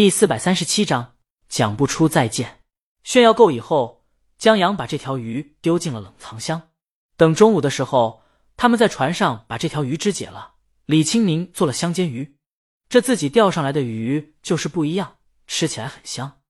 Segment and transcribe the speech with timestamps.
[0.00, 1.16] 第四百三十七章
[1.50, 2.62] 讲不出再见。
[3.02, 4.06] 炫耀够以后，
[4.38, 6.70] 江阳把这条鱼丢进了冷藏箱。
[7.18, 8.22] 等中午的时候，
[8.56, 10.54] 他们在船上把这条鱼肢解了。
[10.86, 12.38] 李青宁做了香煎鱼，
[12.88, 16.40] 这自己钓上来的鱼就是不一样，吃起来很香。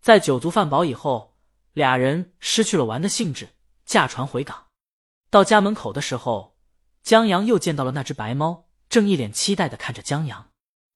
[0.00, 1.34] 在酒足饭饱以后，
[1.72, 3.48] 俩人失去了玩的兴致，
[3.84, 4.66] 驾船回港。
[5.28, 6.56] 到家门口的时候，
[7.02, 10.50] 江阳又见到了那只白猫，正一脸期待的看着江阳。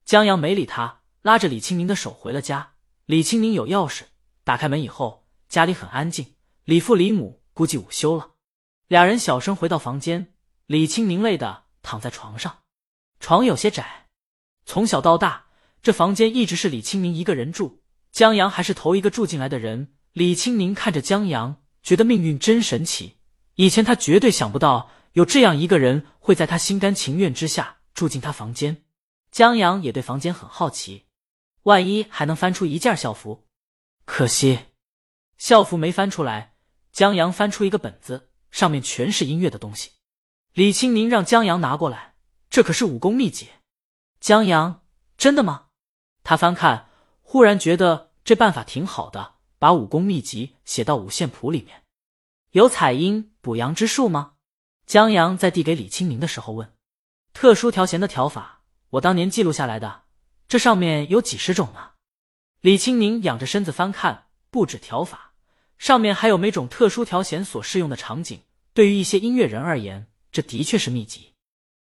[0.05, 1.01] 江阳没理他。
[1.27, 2.75] 拉着李清明的手回了家。
[3.07, 4.03] 李清明有钥匙，
[4.45, 6.35] 打开门以后，家里很安静。
[6.63, 8.35] 李父李母估计午休了，
[8.87, 10.33] 俩人小声回到房间。
[10.67, 12.59] 李清明累的躺在床上，
[13.19, 14.07] 床有些窄。
[14.67, 15.47] 从小到大，
[15.83, 17.83] 这房间一直是李清明一个人住。
[18.13, 19.95] 江阳还是头一个住进来的人。
[20.13, 23.17] 李清明看着江阳，觉得命运真神奇。
[23.57, 28.85] 以前他绝对想不到有这样一个人会在他心甘情愿之下住进他房间。
[29.33, 31.06] 江阳也对房间很好奇。
[31.67, 33.45] 万一还能翻出一件校服，
[34.05, 34.67] 可惜
[35.37, 36.55] 校服没翻出来。
[36.93, 39.91] 江阳翻出一个本子，上面全是音乐的东西。
[40.53, 42.15] 李青宁让江阳拿过来，
[42.49, 43.49] 这可是武功秘籍。
[44.21, 44.85] 江阳，
[45.19, 45.67] 真的吗？
[46.23, 46.89] 他翻看，
[47.21, 51.83] 忽然觉得这办法挺好的，把武功秘籍写到五线谱里面。
[52.53, 54.35] 有采阴补阳之术吗？
[54.87, 56.73] 江阳在递给李青宁的时候问。
[57.33, 60.06] 特殊调弦的调法，我当年记录下来的。
[60.57, 61.91] 这上面有几十种呢。
[62.63, 65.35] 李青宁仰着身子翻看，不止调法，
[65.77, 68.41] 上面还有每种特殊调弦所适用的场景。
[68.73, 71.35] 对于一些音乐人而言，这的确是秘籍。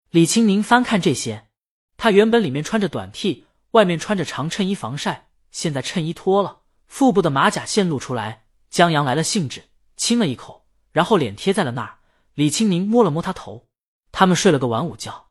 [0.10, 1.48] 李青宁翻看这些，
[1.96, 8.44] 他原本里面穿着短 T，外面穿着长衬衣防晒，现在衬衣脱了，腹部的马甲线露出来。
[8.70, 12.00] 江阳来了兴致，亲了一口，然后脸贴在了那儿。
[12.34, 13.68] 李青宁摸了摸他头，
[14.12, 15.28] 他们睡了个晚午觉，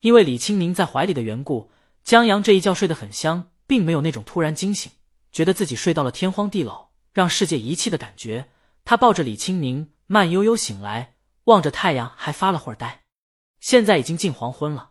[0.00, 1.70] 因为李青宁在怀里的缘故。
[2.04, 4.90] 江阳这一觉睡得很香，并没有那种突然惊醒，
[5.30, 8.48] 觉得自己睡到了天荒地老、让世界遗弃的感觉。
[8.84, 13.02] 他抱着李青宁，慢悠悠醒来，望着太阳，还发了会儿呆。
[13.60, 14.90] 现在已经近黄昏了，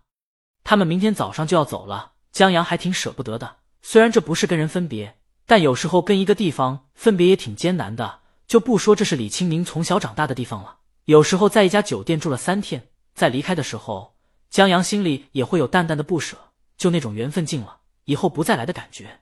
[0.64, 2.14] 他们明天早上就要走了。
[2.32, 8.22] 江阳还挺舍不得的，虽然这不是跟人分别，但有时候跟一个地方分别也挺艰难的。
[8.48, 14.16] 就不说这是李青宁从小长大的地方了，有时候在一家酒店住了三天，在离开的时候，
[14.50, 16.51] 江阳心里也会有淡淡的不舍。
[16.82, 19.22] 就那种缘分尽了以后不再来的感觉，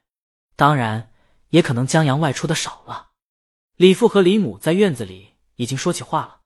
[0.55, 1.11] 当然
[1.49, 3.09] 也可能江阳外出的少了。
[3.75, 6.39] 李父和李母在院子里已经说起话了。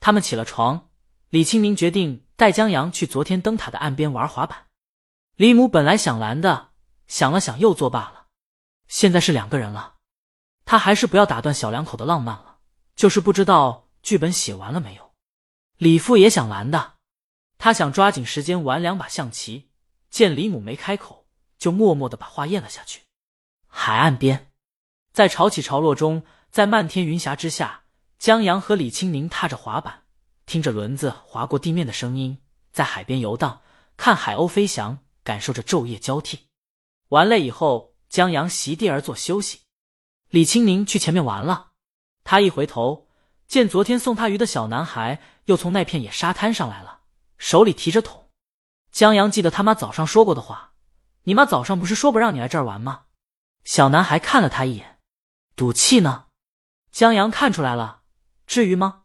[0.00, 0.88] 他们起了床，
[1.28, 4.66] 李清明决定带江阳去昨天灯塔的岸边玩滑板。
[5.36, 6.70] 李母本来想拦的，
[7.06, 8.26] 想了想又作罢了。
[8.88, 9.98] 现在是两个人了，
[10.64, 12.58] 他还是不要打断小两口的浪漫了。
[12.96, 15.12] 就是不知道剧本写完了没有。
[15.76, 16.94] 李父也想拦的，
[17.56, 19.69] 他想抓紧时间玩两把象棋。
[20.10, 21.26] 见李母没开口，
[21.58, 23.02] 就默默的把话咽了下去。
[23.66, 24.50] 海岸边，
[25.12, 27.84] 在潮起潮落中，在漫天云霞之下，
[28.18, 30.02] 江阳和李青宁踏着滑板，
[30.44, 32.38] 听着轮子划过地面的声音，
[32.72, 33.62] 在海边游荡，
[33.96, 36.48] 看海鸥飞翔，感受着昼夜交替。
[37.08, 39.60] 玩累以后，江阳席地而坐休息。
[40.28, 41.70] 李青宁去前面玩了。
[42.24, 43.08] 他一回头，
[43.46, 47.00] 见昨天送他鱼的小男孩又从那片野沙滩上来了，
[47.38, 48.29] 手里提着桶。
[48.92, 50.72] 江阳记得他妈早上说过的话
[51.24, 53.02] ：“你妈早上不是说不让你来这儿玩吗？”
[53.64, 54.98] 小男孩看了他一眼，
[55.54, 56.26] 赌气呢。
[56.90, 58.02] 江阳看出来了，
[58.46, 59.02] 至于吗？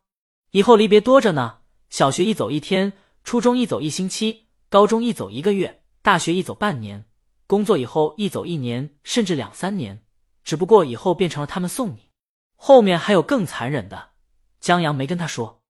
[0.51, 1.59] 以后离别多着呢。
[1.89, 7.05] 小学一走一天，初中一走一星期，高中一走一个月，大学一走半年，
[7.45, 10.03] 工作以后一走一年，甚至两三年。
[10.43, 12.11] 只不过以后变成了他们送你，
[12.55, 14.11] 后面还有更残忍的。
[14.59, 15.61] 江阳没跟他说，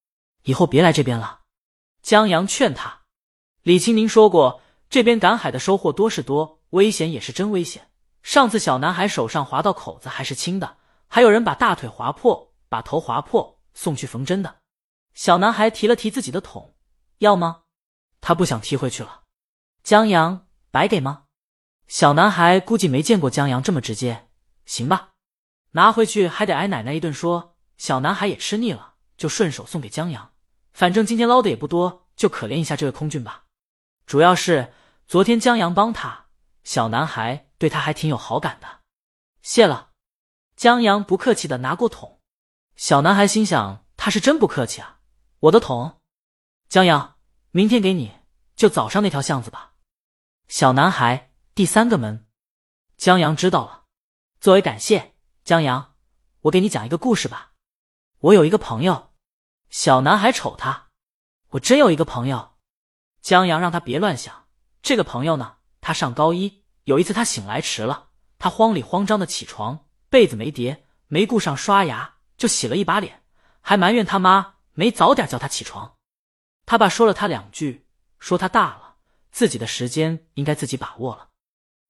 [0.44, 1.42] 以后别来这边了。
[2.02, 3.05] 江阳劝他。
[3.66, 4.62] 李清宁说过，
[4.92, 7.90] 这边赶海的收获多是多，危险也是真危险。
[8.22, 10.78] 上次小男孩手上划到口子还是青的，
[11.08, 14.58] 还有人把大腿划破，把头划破，送去缝针的。
[15.16, 16.76] 小男孩提了提自己的桶，
[17.18, 17.62] 要吗？
[18.22, 19.22] 他不想提回去了。
[19.82, 21.24] 江阳，白给吗？
[21.88, 24.28] 小男孩估计没见过江阳这么直接。
[24.68, 25.14] 行吧，
[25.72, 27.56] 拿回去还得挨奶奶一顿说。
[27.80, 30.34] 小男孩也吃腻了，就顺手送给江阳。
[30.72, 33.45] 反正今天捞的也不多，就可怜一下这位空俊吧。
[34.06, 34.74] 主要是
[35.08, 36.28] 昨天江阳帮他，
[36.64, 38.82] 小男孩对他还挺有好感的。
[39.42, 39.92] 谢了，
[40.56, 42.22] 江阳不客气的拿过桶。
[42.76, 45.00] 小男孩心想，他是真不客气啊。
[45.40, 46.00] 我的桶，
[46.70, 47.18] 江阳，
[47.52, 48.20] 明天给你，
[48.56, 49.74] 就早上那条巷子吧。
[50.48, 52.28] 小男孩，第三个门。
[52.98, 53.86] 江阳知道了。
[54.40, 55.96] 作为感谢，江阳，
[56.42, 57.54] 我给你讲一个故事吧。
[58.20, 59.14] 我有一个朋友。
[59.70, 60.90] 小男孩瞅他，
[61.50, 62.55] 我真有一个朋友。
[63.26, 64.46] 江阳让他别乱想，
[64.84, 73.24] 这个朋友呢，他上高一，有一次他醒来迟了，他慌里慌张的起床，被子没叠，没顾上刷牙，就洗了一把脸，
[73.62, 75.96] 还埋怨他妈没早点叫他起床。
[76.68, 77.88] 他爸说了他两句，
[78.20, 78.98] 说他大了，
[79.32, 81.30] 自己的时间应该自己把握了。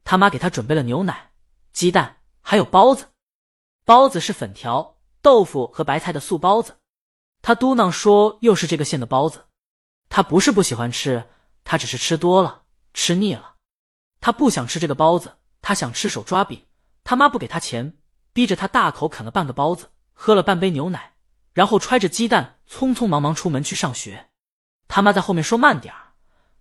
[0.05, 1.31] 他妈给他准备了牛奶、
[1.73, 3.07] 鸡蛋，还有包子。
[3.83, 6.77] 包子是粉条、豆腐和白菜的素包子。
[7.41, 9.47] 他嘟囔说：“又是这个馅的包子。”
[10.09, 11.29] 他不是不喜欢吃，
[11.63, 12.63] 他只是吃多了，
[12.93, 13.55] 吃腻了。
[14.21, 16.65] 他不想吃这个包子，他想吃手抓饼。
[17.03, 17.97] 他妈不给他钱，
[18.33, 21.13] 逼着他大口啃了半个包子，喝了半杯牛奶，
[21.53, 24.29] 然后揣着鸡蛋，匆匆忙忙出门去上学。
[24.87, 26.13] 他妈在后面说：“慢点儿。”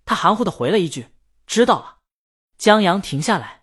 [0.05, 1.09] 他含糊的回了一句
[1.47, 1.99] ：“知道了。”
[2.59, 3.63] 江阳停下来，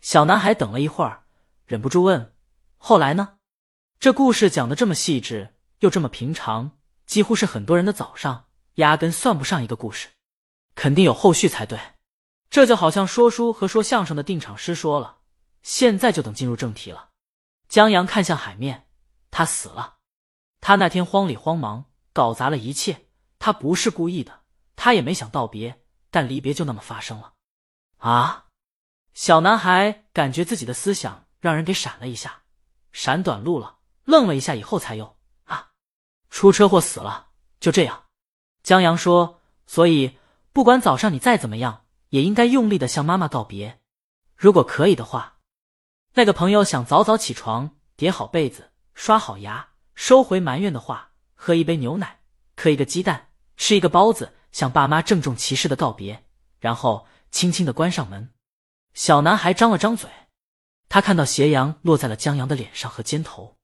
[0.00, 1.24] 小男孩等了一会儿，
[1.66, 2.34] 忍不住问
[2.76, 3.36] ：“后来呢？”
[4.00, 8.46] 这故事讲的这么细致，又这么平常，几乎是很多人的早上，
[8.78, 10.08] 压根算不上一个故事，
[10.74, 11.78] 肯定有后续才对。
[12.48, 15.18] 这就好像说书和说相声的定场诗说了。
[15.62, 17.10] 现在就等进入正题了。
[17.68, 18.88] 江阳看向海面，
[19.30, 19.96] 他死了。
[20.60, 23.06] 他那天慌里慌忙，搞砸了一切。
[23.38, 24.42] 他不是故意的，
[24.76, 27.34] 他也没想道别，但离别就那么发生了。
[27.98, 28.46] 啊！
[29.12, 32.42] 小男孩感觉自己的思想让人给闪了一下，
[32.92, 35.70] 闪短路了，愣了一下，以后才有啊，
[36.30, 38.07] 出车祸死了，就这样。
[38.62, 40.18] 江阳说：“所以
[40.52, 43.80] 不管早上你再怎么样，也应该用力的向妈妈告别。
[44.36, 45.38] 如果可以的话，
[46.14, 52.20] 那个朋友想早早起床，叠好被子，刷好牙，收回埋怨的话，喝一杯牛奶，
[52.56, 56.24] 磕一个鸡蛋，吃一个包子，向爸妈郑重其事的告别，
[56.58, 58.30] 然后。”轻轻的关上门，
[58.94, 60.08] 小男孩张了张嘴，
[60.88, 63.58] 他看到斜阳落在了江阳的脸上和肩头。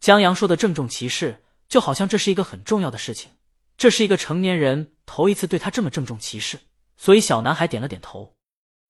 [0.00, 3.30] 江阳说的郑重其事，就好像这是一个很重要的事情，
[3.76, 6.60] 这是一个成年人头一次对他这么郑重其事，
[6.96, 8.36] 所以小男孩点了点头。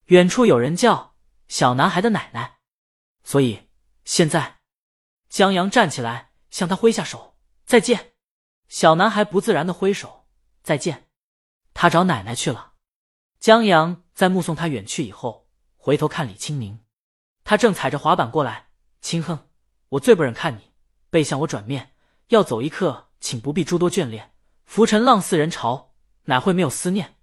[0.06, 1.16] 远处有人叫
[1.48, 2.58] 小男孩的奶奶，
[3.24, 3.68] 所以
[4.04, 4.58] 现在
[5.28, 8.12] 江阳站起来向他挥下手，再见。
[8.68, 10.28] 小男孩不自然的挥手，
[10.62, 11.08] 再见。
[11.74, 12.74] 他找奶奶去了。
[13.40, 16.80] 江阳在目送他远去以后，回头看李清明，
[17.44, 18.68] 他正踩着滑板过来。
[19.00, 19.48] 清哼，
[19.90, 20.72] 我最不忍看你
[21.10, 21.94] 背向我转面，
[22.28, 24.35] 要走一刻，请不必诸多眷恋。
[24.66, 27.14] 浮尘浪似人潮，哪会没有思念？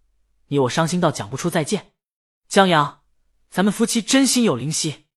[0.48, 1.92] 你我伤心到讲不出再见。
[2.48, 3.02] 江阳，
[3.50, 5.03] 咱们夫妻真心有灵犀。